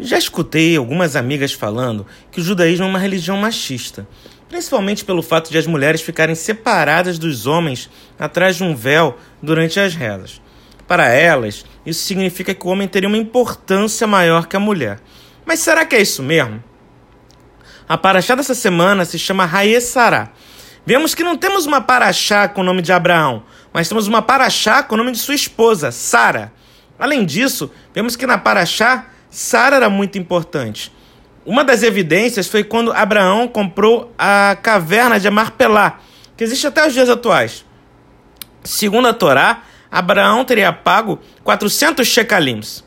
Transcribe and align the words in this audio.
Já 0.00 0.16
escutei 0.16 0.76
algumas 0.76 1.16
amigas 1.16 1.52
falando 1.52 2.06
que 2.30 2.40
o 2.40 2.44
judaísmo 2.44 2.84
é 2.86 2.88
uma 2.88 3.00
religião 3.00 3.36
machista, 3.36 4.06
principalmente 4.48 5.04
pelo 5.04 5.22
fato 5.22 5.50
de 5.50 5.58
as 5.58 5.66
mulheres 5.66 6.00
ficarem 6.00 6.36
separadas 6.36 7.18
dos 7.18 7.46
homens 7.46 7.90
atrás 8.16 8.56
de 8.56 8.62
um 8.62 8.76
véu 8.76 9.18
durante 9.42 9.80
as 9.80 9.96
rezas. 9.96 10.40
Para 10.86 11.08
elas, 11.08 11.64
isso 11.84 12.04
significa 12.04 12.54
que 12.54 12.66
o 12.66 12.70
homem 12.70 12.86
teria 12.86 13.08
uma 13.08 13.18
importância 13.18 14.06
maior 14.06 14.46
que 14.46 14.56
a 14.56 14.60
mulher. 14.60 15.00
Mas 15.44 15.58
será 15.60 15.84
que 15.84 15.96
é 15.96 16.00
isso 16.00 16.22
mesmo? 16.22 16.62
A 17.88 17.98
paraxá 17.98 18.36
dessa 18.36 18.54
semana 18.54 19.04
se 19.04 19.18
chama 19.18 19.44
Raesará. 19.44 20.30
Vemos 20.86 21.14
que 21.14 21.24
não 21.24 21.36
temos 21.36 21.66
uma 21.66 21.80
paraxá 21.80 22.48
com 22.48 22.60
o 22.60 22.64
nome 22.64 22.82
de 22.82 22.92
Abraão, 22.92 23.42
mas 23.72 23.88
temos 23.88 24.06
uma 24.06 24.22
paraxá 24.22 24.82
com 24.82 24.94
o 24.94 24.98
nome 24.98 25.12
de 25.12 25.18
sua 25.18 25.34
esposa, 25.34 25.90
Sara. 25.90 26.52
Além 26.98 27.24
disso, 27.26 27.70
vemos 27.92 28.14
que 28.14 28.26
na 28.26 28.38
paraxá 28.38 29.06
Sara 29.30 29.76
era 29.76 29.90
muito 29.90 30.18
importante. 30.18 30.92
Uma 31.44 31.64
das 31.64 31.82
evidências 31.82 32.46
foi 32.46 32.62
quando 32.62 32.92
Abraão 32.92 33.48
comprou 33.48 34.12
a 34.18 34.56
caverna 34.62 35.18
de 35.18 35.30
Marpelá, 35.30 36.00
que 36.36 36.44
existe 36.44 36.66
até 36.66 36.86
os 36.86 36.92
dias 36.92 37.08
atuais. 37.08 37.64
Segundo 38.64 39.08
a 39.08 39.14
Torá, 39.14 39.62
Abraão 39.90 40.44
teria 40.44 40.72
pago 40.72 41.18
400 41.42 42.06
shekalims. 42.06 42.84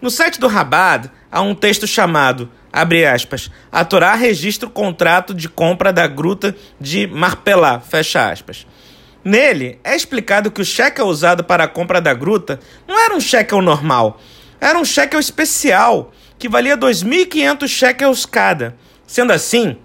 No 0.00 0.10
site 0.10 0.40
do 0.40 0.48
Rabad 0.48 1.10
há 1.30 1.40
um 1.40 1.54
texto 1.54 1.86
chamado, 1.86 2.50
abre 2.72 3.06
aspas, 3.06 3.50
a 3.70 3.84
Torá 3.84 4.14
registra 4.14 4.68
o 4.68 4.72
contrato 4.72 5.32
de 5.32 5.48
compra 5.48 5.92
da 5.92 6.06
gruta 6.06 6.56
de 6.80 7.06
Marpelá, 7.06 7.80
fecha 7.80 8.30
aspas. 8.30 8.66
Nele 9.22 9.78
é 9.84 9.94
explicado 9.94 10.50
que 10.50 10.62
o 10.62 10.64
cheque 10.64 11.00
usado 11.02 11.44
para 11.44 11.64
a 11.64 11.68
compra 11.68 12.00
da 12.00 12.14
gruta 12.14 12.58
não 12.88 12.98
era 12.98 13.14
um 13.14 13.20
cheque 13.20 13.54
normal, 13.54 14.18
era 14.60 14.78
um 14.78 14.84
shekel 14.84 15.18
especial, 15.18 16.12
que 16.38 16.48
valia 16.48 16.76
2.500 16.76 17.68
shekels 17.68 18.26
cada. 18.26 18.76
Sendo 19.06 19.32
assim, 19.32 19.76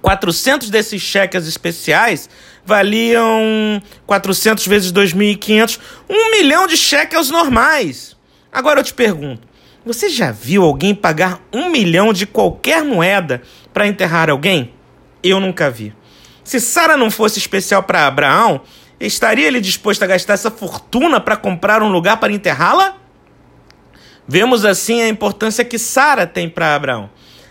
400 0.00 0.70
desses 0.70 1.02
cheques 1.02 1.46
especiais 1.46 2.28
valiam 2.64 3.82
400 4.06 4.66
vezes 4.66 4.92
2.500, 4.92 5.78
um 6.08 6.30
milhão 6.30 6.66
de 6.66 6.76
shekels 6.76 7.30
normais. 7.30 8.16
Agora 8.52 8.80
eu 8.80 8.84
te 8.84 8.94
pergunto, 8.94 9.46
você 9.84 10.08
já 10.08 10.30
viu 10.30 10.64
alguém 10.64 10.94
pagar 10.94 11.40
um 11.52 11.70
milhão 11.70 12.12
de 12.12 12.26
qualquer 12.26 12.84
moeda 12.84 13.42
para 13.72 13.86
enterrar 13.86 14.30
alguém? 14.30 14.74
Eu 15.22 15.40
nunca 15.40 15.70
vi. 15.70 15.94
Se 16.42 16.58
Sara 16.58 16.96
não 16.96 17.10
fosse 17.10 17.38
especial 17.38 17.82
para 17.82 18.06
Abraão, 18.06 18.62
estaria 18.98 19.46
ele 19.46 19.60
disposto 19.60 20.02
a 20.02 20.06
gastar 20.06 20.34
essa 20.34 20.50
fortuna 20.50 21.20
para 21.20 21.36
comprar 21.36 21.82
um 21.82 21.88
lugar 21.88 22.18
para 22.18 22.32
enterrá-la? 22.32 22.96
Vemos 24.26 24.64
assim 24.64 25.02
a 25.02 25.08
importância 25.08 25.64
que 25.64 25.78
Sara 25.78 26.26
tem 26.26 26.48
para 26.48 26.74
Abraão. 26.74 27.10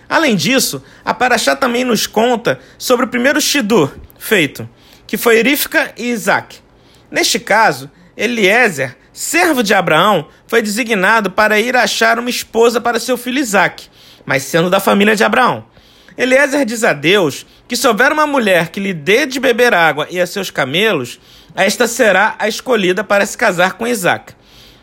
Além 0.09 0.35
disso, 0.35 0.83
a 1.05 1.13
Paraxá 1.13 1.55
também 1.55 1.83
nos 1.83 2.07
conta 2.07 2.59
sobre 2.77 3.05
o 3.05 3.09
primeiro 3.09 3.39
Shidur 3.39 3.91
feito, 4.17 4.67
que 5.05 5.17
foi 5.17 5.41
Rifka 5.41 5.93
e 5.97 6.09
Isaac. 6.09 6.57
Neste 7.11 7.39
caso, 7.39 7.89
Eliezer, 8.17 8.97
servo 9.13 9.63
de 9.63 9.73
Abraão, 9.73 10.27
foi 10.47 10.61
designado 10.61 11.31
para 11.31 11.59
ir 11.59 11.75
achar 11.75 12.19
uma 12.19 12.29
esposa 12.29 12.81
para 12.81 12.99
seu 12.99 13.17
filho 13.17 13.39
Isaac, 13.39 13.87
mas 14.25 14.43
sendo 14.43 14.69
da 14.69 14.79
família 14.79 15.15
de 15.15 15.23
Abraão. 15.23 15.65
Eliezer 16.17 16.65
diz 16.65 16.83
a 16.83 16.91
Deus 16.91 17.45
que 17.67 17.75
se 17.75 17.87
houver 17.87 18.11
uma 18.11 18.27
mulher 18.27 18.69
que 18.69 18.79
lhe 18.79 18.93
dê 18.93 19.25
de 19.25 19.39
beber 19.39 19.73
água 19.73 20.07
e 20.09 20.19
a 20.19 20.27
seus 20.27 20.51
camelos, 20.51 21.19
esta 21.55 21.87
será 21.87 22.35
a 22.37 22.47
escolhida 22.47 23.03
para 23.03 23.25
se 23.25 23.37
casar 23.37 23.73
com 23.73 23.87
Isaac. 23.87 24.33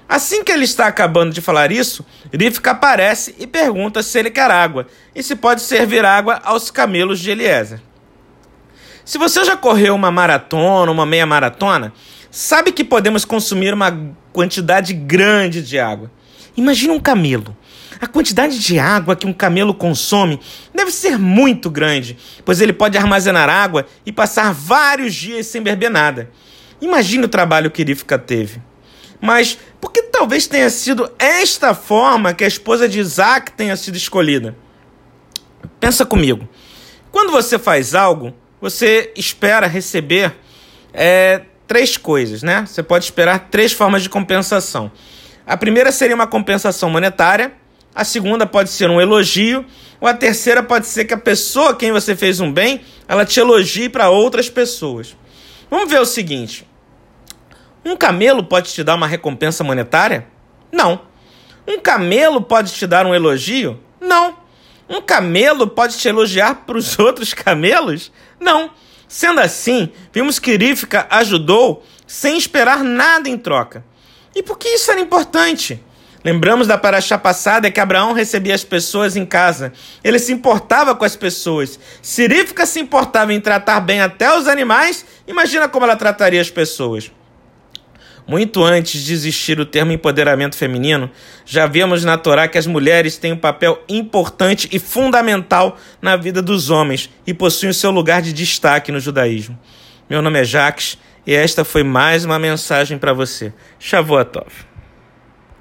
Assim 0.09 0.45
que 0.45 0.53
ele 0.53 0.65
está 0.65 0.87
acabando 0.87 1.33
de 1.33 1.41
falar 1.41 1.73
isso, 1.73 2.07
Rifka 2.33 2.71
aparece 2.71 3.35
e 3.39 3.47
pergunta 3.47 4.03
se 4.03 4.19
ele 4.19 4.31
quer 4.31 4.51
água 4.51 4.87
e 5.15 5.23
se 5.23 5.35
pode 5.35 5.63
servir 5.63 6.05
água 6.05 6.41
aos 6.45 6.71
camelos 6.71 7.19
de 7.19 7.31
Eliezer. 7.31 7.81
Se 9.05 9.19
você 9.19 9.45
já 9.45 9.57
correu 9.57 9.95
uma 9.95 10.11
maratona, 10.11 10.92
uma 10.92 11.07
meia 11.07 11.27
maratona, 11.27 11.92
sabe 12.30 12.70
que 12.70 12.85
podemos 12.85 13.25
consumir 13.25 13.75
uma 13.75 14.14
quantidade 14.33 14.92
grande 14.92 15.63
de 15.63 15.79
água. 15.79 16.11
Imagine 16.57 16.92
um 16.92 17.01
camelo. 17.01 17.57
A 18.01 18.07
quantidade 18.07 18.59
de 18.59 18.79
água 18.79 19.17
que 19.17 19.27
um 19.27 19.33
camelo 19.33 19.73
consome 19.73 20.39
deve 20.75 20.91
ser 20.91 21.19
muito 21.19 21.70
grande, 21.70 22.17
pois 22.45 22.61
ele 22.61 22.73
pode 22.73 22.98
armazenar 22.98 23.48
água 23.48 23.86
e 24.05 24.13
passar 24.13 24.53
vários 24.53 25.14
dias 25.14 25.47
sem 25.47 25.63
beber 25.63 25.91
nada. 25.91 26.30
Imagine 26.80 27.25
o 27.25 27.29
trabalho 27.29 27.70
que 27.70 27.83
Rifka 27.83 28.19
teve. 28.19 28.61
Mas 29.21 29.59
por 29.81 29.93
que 29.93 30.03
talvez 30.03 30.47
tenha 30.47 30.71
sido 30.71 31.11
esta 31.19 31.75
forma 31.75 32.35
que 32.35 32.45
a 32.45 32.49
esposa 32.49 32.89
de 32.89 32.99
Isaac 32.99 33.53
tenha 33.53 33.77
sido 33.77 33.97
escolhida? 33.97 34.57
Pensa 35.81 36.05
comigo. 36.05 36.49
Quando 37.11 37.33
você 37.33 37.59
faz 37.59 37.95
algo, 37.95 38.35
você 38.61 39.13
espera 39.17 39.67
receber 39.67 40.35
é, 40.93 41.43
três 41.67 41.97
coisas, 41.97 42.43
né? 42.43 42.65
Você 42.67 42.83
pode 42.83 43.05
esperar 43.05 43.49
três 43.51 43.73
formas 43.73 44.03
de 44.03 44.09
compensação. 44.09 44.91
A 45.47 45.57
primeira 45.57 45.93
seria 45.93 46.15
uma 46.15 46.27
compensação 46.27 46.91
monetária, 46.91 47.53
a 47.95 48.05
segunda 48.05 48.47
pode 48.47 48.71
ser 48.71 48.91
um 48.91 49.01
elogio, 49.01 49.65
ou 50.01 50.09
a 50.09 50.15
terceira 50.15 50.63
pode 50.63 50.87
ser 50.87 51.05
que 51.05 51.15
a 51.15 51.19
pessoa 51.19 51.71
a 51.71 51.75
quem 51.75 51.93
você 51.93 52.15
fez 52.15 52.41
um 52.41 52.53
bem, 52.53 52.83
ela 53.09 53.25
te 53.25 53.41
elogie 53.41 53.89
para 53.89 54.11
outras 54.11 54.51
pessoas. 54.51 55.17
Vamos 55.71 55.91
ver 55.91 56.01
o 56.01 56.05
seguinte: 56.05 56.66
um 57.86 57.97
camelo 57.97 58.42
pode 58.42 58.73
te 58.73 58.83
dar 58.83 58.95
uma 58.95 59.07
recompensa 59.07 59.63
monetária? 59.63 60.27
Não. 60.73 61.01
Um 61.67 61.79
camelo 61.79 62.42
pode 62.42 62.73
te 62.73 62.86
dar 62.86 63.07
um 63.07 63.14
elogio? 63.14 63.80
Não. 64.01 64.36
Um 64.89 65.01
camelo 65.01 65.67
pode 65.67 65.97
te 65.97 66.08
elogiar 66.08 66.67
para 66.67 66.77
os 66.77 66.98
outros 67.01 67.33
camelos? 67.33 68.13
Não. 68.41 68.70
Sendo 69.08 69.41
assim, 69.41 69.92
vimos 70.13 70.39
que 70.39 70.57
Rivka 70.57 71.07
ajudou 71.11 71.85
sem 72.07 72.36
esperar 72.36 72.83
nada 72.83 73.29
em 73.29 73.39
troca. 73.39 73.85
E 74.35 74.42
por 74.42 74.58
que 74.58 74.68
isso 74.68 74.91
era 74.91 75.01
importante? 75.01 75.83
Lembramos 76.24 76.67
da 76.67 76.77
paraxá 76.77 77.17
passada 77.17 77.70
que 77.70 77.79
Abraão 77.79 78.13
recebia 78.13 78.53
as 78.53 78.64
pessoas 78.64 79.14
em 79.14 79.24
casa. 79.24 79.73
Ele 80.03 80.18
se 80.18 80.33
importava 80.33 80.92
com 80.92 81.05
as 81.05 81.14
pessoas. 81.14 81.79
Se 82.03 82.27
Rivka 82.27 82.67
se 82.67 82.80
importava 82.80 83.33
em 83.33 83.41
tratar 83.41 83.79
bem 83.79 84.01
até 84.01 84.36
os 84.36 84.48
animais, 84.48 85.07
imagina 85.27 85.68
como 85.68 85.85
ela 85.85 85.95
trataria 85.95 86.41
as 86.41 86.51
pessoas. 86.51 87.13
Muito 88.27 88.64
antes 88.64 89.05
de 89.05 89.13
existir 89.13 89.61
o 89.61 89.64
termo 89.64 89.92
empoderamento 89.92 90.57
feminino, 90.57 91.09
já 91.45 91.67
vemos 91.67 92.05
na 92.05 92.19
Torá 92.19 92.48
que 92.48 92.59
as 92.59 92.67
mulheres 92.67 93.17
têm 93.17 93.33
um 93.33 93.37
papel 93.37 93.81
importante 93.89 94.69
e 94.73 94.81
fundamental 94.81 95.79
na 96.03 96.17
vida 96.17 96.42
dos 96.42 96.69
homens 96.69 97.09
e 97.25 97.33
possuem 97.33 97.70
o 97.70 97.75
seu 97.75 97.92
lugar 97.92 98.20
de 98.20 98.33
destaque 98.33 98.91
no 98.91 98.98
judaísmo. 98.98 99.57
Meu 100.11 100.20
nome 100.20 100.41
é 100.41 100.45
Jacques 100.45 100.98
e 101.25 101.35
esta 101.35 101.65
foi 101.65 101.85
mais 101.85 102.25
uma 102.25 102.39
mensagem 102.39 102.98
para 102.98 103.13
você. 103.13 103.53
Shavuot 103.79 104.31
Tov. 104.33 104.76